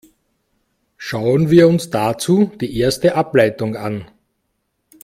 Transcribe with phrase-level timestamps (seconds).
[0.97, 4.09] Schauen wir uns dazu die erste Ableitung an.